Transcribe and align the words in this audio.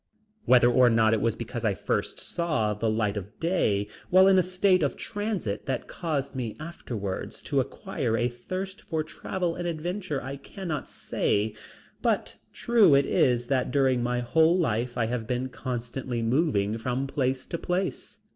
Whether 0.45 0.67
or 0.67 0.89
not 0.89 1.13
it 1.13 1.21
was 1.21 1.35
because 1.35 1.63
I 1.63 1.75
first 1.75 2.17
saw 2.19 2.73
the 2.73 2.89
light 2.89 3.17
of 3.17 3.39
day 3.39 3.87
while 4.09 4.25
in 4.27 4.39
a 4.39 4.41
state 4.41 4.81
of 4.81 4.95
transit 4.97 5.67
that 5.67 5.87
caused 5.87 6.33
me 6.33 6.57
afterwards 6.59 7.39
to 7.43 7.59
acquire 7.59 8.17
a 8.17 8.27
thirst 8.27 8.81
for 8.81 9.03
travel 9.03 9.53
and 9.53 9.67
adventure 9.67 10.19
I 10.19 10.37
cannot 10.37 10.87
say, 10.89 11.53
but 12.01 12.37
true 12.51 12.95
it 12.95 13.05
is 13.05 13.45
that 13.45 13.69
during 13.69 14.01
my 14.01 14.21
whole 14.21 14.57
life 14.57 14.97
I 14.97 15.05
have 15.05 15.27
been 15.27 15.49
constantly 15.49 16.23
moving 16.23 16.79
from 16.79 17.05
place 17.05 17.45
to 17.45 17.59
place. 17.59 18.17